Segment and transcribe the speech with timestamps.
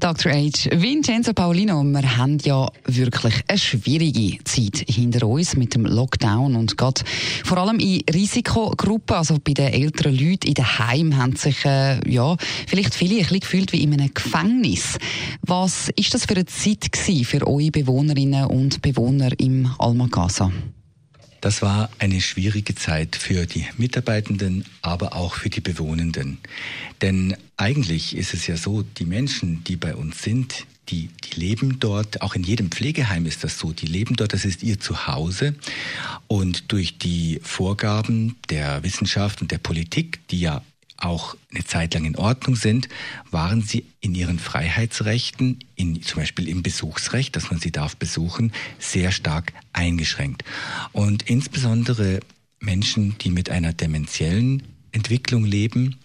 [0.00, 0.32] Dr.
[0.32, 0.70] H.
[0.70, 6.76] Vincenzo Paulino, wir haben ja wirklich eine schwierige Zeit hinter uns mit dem Lockdown und
[6.76, 7.02] gerade
[7.44, 11.98] vor allem in Risikogruppen, also bei den älteren Leuten in den Heimen, haben sich äh,
[12.08, 12.36] ja,
[12.68, 14.98] vielleicht viele ein bisschen gefühlt wie in einem Gefängnis.
[15.42, 16.88] Was ist das für eine Zeit
[17.24, 20.52] für eure Bewohnerinnen und Bewohner im Almagasa?
[21.48, 26.36] Das war eine schwierige Zeit für die Mitarbeitenden, aber auch für die Bewohnenden.
[27.00, 31.80] Denn eigentlich ist es ja so, die Menschen, die bei uns sind, die, die leben
[31.80, 35.54] dort, auch in jedem Pflegeheim ist das so, die leben dort, das ist ihr Zuhause.
[36.26, 40.62] Und durch die Vorgaben der Wissenschaft und der Politik, die ja
[40.98, 42.88] auch eine Zeit lang in Ordnung sind,
[43.30, 48.52] waren sie in ihren Freiheitsrechten, in, zum Beispiel im Besuchsrecht, dass man sie darf besuchen,
[48.78, 50.44] sehr stark eingeschränkt.
[50.92, 52.20] Und insbesondere
[52.60, 55.96] Menschen, die mit einer dementiellen Entwicklung leben,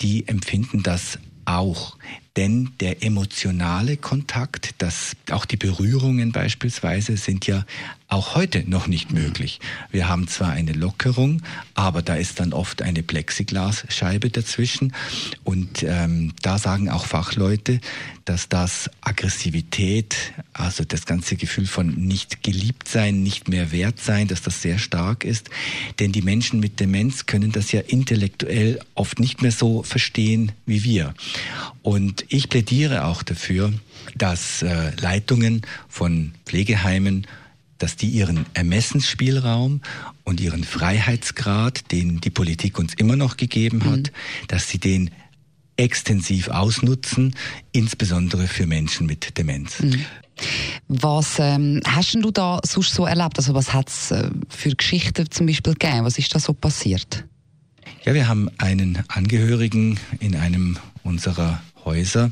[0.00, 1.96] die empfinden das auch.
[2.36, 7.66] Denn der emotionale Kontakt, das, auch die Berührungen beispielsweise sind ja
[8.12, 9.58] auch heute noch nicht möglich.
[9.90, 11.42] Wir haben zwar eine Lockerung,
[11.74, 14.94] aber da ist dann oft eine Plexiglasscheibe dazwischen.
[15.44, 17.80] Und ähm, da sagen auch Fachleute,
[18.26, 24.28] dass das Aggressivität, also das ganze Gefühl von nicht geliebt sein, nicht mehr wert sein,
[24.28, 25.48] dass das sehr stark ist.
[25.98, 30.84] Denn die Menschen mit Demenz können das ja intellektuell oft nicht mehr so verstehen wie
[30.84, 31.14] wir.
[31.82, 33.72] Und ich plädiere auch dafür,
[34.16, 37.26] dass äh, Leitungen von Pflegeheimen
[37.82, 39.80] dass die ihren Ermessensspielraum
[40.22, 44.46] und ihren Freiheitsgrad, den die Politik uns immer noch gegeben hat, mhm.
[44.46, 45.10] dass sie den
[45.76, 47.34] extensiv ausnutzen,
[47.72, 49.80] insbesondere für Menschen mit Demenz.
[49.80, 50.04] Mhm.
[50.86, 53.38] Was ähm, hast du da sonst so erlebt?
[53.38, 56.04] Also was hat es äh, für Geschichten zum Beispiel gegeben?
[56.04, 57.24] Was ist da so passiert?
[58.04, 62.30] Ja, wir haben einen Angehörigen in einem unserer Häuser,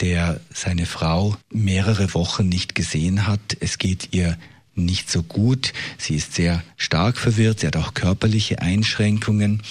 [0.00, 3.40] der seine Frau mehrere Wochen nicht gesehen hat.
[3.60, 4.38] Es geht ihr
[4.74, 5.72] nicht so gut.
[5.98, 7.60] Sie ist sehr stark verwirrt.
[7.60, 9.62] Sie hat auch körperliche Einschränkungen.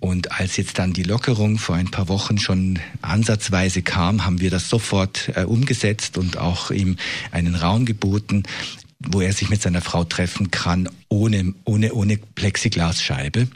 [0.00, 4.50] Und als jetzt dann die Lockerung vor ein paar Wochen schon ansatzweise kam, haben wir
[4.50, 6.96] das sofort äh, umgesetzt und auch ihm
[7.32, 8.44] einen Raum geboten,
[9.00, 13.48] wo er sich mit seiner Frau treffen kann, ohne, ohne, ohne Plexiglasscheibe.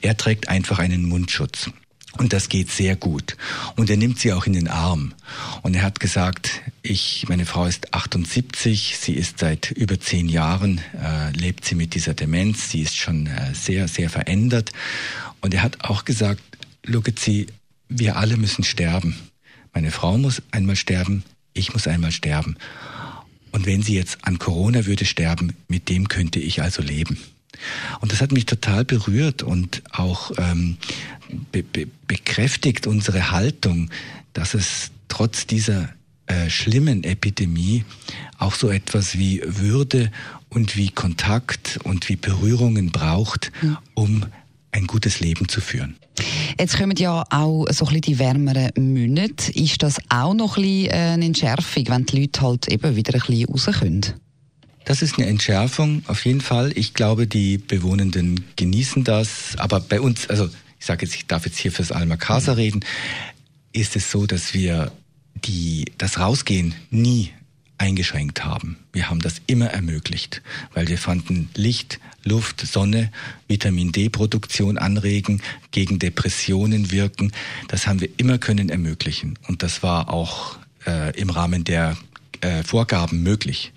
[0.00, 1.70] Er trägt einfach einen Mundschutz.
[2.18, 3.36] Und das geht sehr gut.
[3.76, 5.14] Und er nimmt sie auch in den Arm.
[5.62, 10.80] Und er hat gesagt, ich, meine Frau ist 78, sie ist seit über zehn Jahren,
[11.00, 14.72] äh, lebt sie mit dieser Demenz, sie ist schon äh, sehr, sehr verändert.
[15.40, 16.42] Und er hat auch gesagt,
[17.18, 17.46] Sie,
[17.88, 19.16] wir alle müssen sterben.
[19.74, 22.56] Meine Frau muss einmal sterben, ich muss einmal sterben.
[23.52, 27.18] Und wenn sie jetzt an Corona würde sterben, mit dem könnte ich also leben.
[28.00, 30.76] Und das hat mich total berührt und auch ähm,
[31.52, 33.90] be be bekräftigt unsere Haltung,
[34.32, 35.88] dass es trotz dieser
[36.26, 37.84] äh, schlimmen Epidemie
[38.38, 40.10] auch so etwas wie Würde
[40.48, 43.50] und wie Kontakt und wie Berührungen braucht,
[43.94, 44.24] um
[44.70, 45.96] ein gutes Leben zu führen.
[46.58, 49.52] Jetzt kommen ja auch so ein bisschen die wärmeren Monate.
[49.52, 53.14] Ist das auch noch ein bisschen äh, eine Entschärfung, wenn die Leute halt eben wieder
[53.14, 54.02] ein bisschen raus können?
[54.88, 56.72] Das ist eine Entschärfung, auf jeden Fall.
[56.74, 59.54] Ich glaube, die Bewohnenden genießen das.
[59.58, 62.82] Aber bei uns, also ich sage jetzt, ich darf jetzt hier fürs Alma Casa reden,
[63.74, 64.90] ist es so, dass wir
[65.34, 67.32] die, das Rausgehen nie
[67.76, 68.78] eingeschränkt haben.
[68.90, 70.40] Wir haben das immer ermöglicht,
[70.72, 73.12] weil wir fanden Licht, Luft, Sonne,
[73.46, 77.32] Vitamin D-Produktion anregen, gegen Depressionen wirken.
[77.68, 79.38] Das haben wir immer können ermöglichen.
[79.48, 80.56] Und das war auch
[80.86, 81.94] äh, im Rahmen der
[82.40, 83.74] äh, Vorgaben möglich.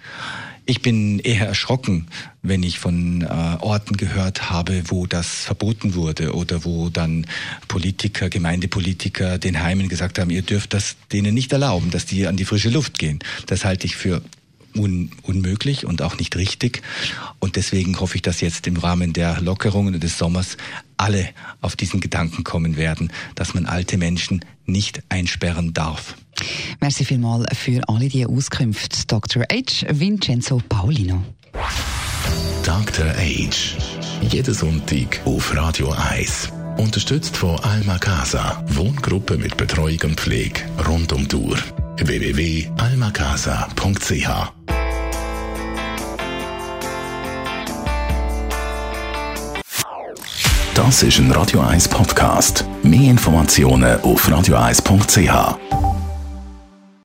[0.71, 2.07] Ich bin eher erschrocken,
[2.43, 7.27] wenn ich von äh, Orten gehört habe, wo das verboten wurde oder wo dann
[7.67, 12.37] Politiker, Gemeindepolitiker den Heimen gesagt haben, ihr dürft das denen nicht erlauben, dass die an
[12.37, 13.19] die frische Luft gehen.
[13.47, 14.21] Das halte ich für
[14.73, 16.83] un unmöglich und auch nicht richtig.
[17.39, 20.55] Und deswegen hoffe ich, dass jetzt im Rahmen der Lockerungen des Sommers
[20.95, 21.27] alle
[21.59, 26.15] auf diesen Gedanken kommen werden, dass man alte Menschen nicht einsperren darf.
[26.79, 29.43] Merci vielmals für alle diese Auskünfte, Dr.
[29.43, 29.85] H.
[29.89, 31.23] Vincenzo Paulino.
[32.63, 33.07] Dr.
[33.07, 33.77] H.
[34.21, 36.49] Jeden Sonntag auf Radio 1.
[36.77, 38.63] Unterstützt von Alma Casa.
[38.69, 41.57] Wohngruppe mit Betreuung und Pflege rund um Uhr.
[41.97, 44.51] www.almacasa.ch
[50.73, 52.65] Das ist ein Radio 1 Podcast.
[52.81, 55.90] Mehr Informationen auf radio1.ch.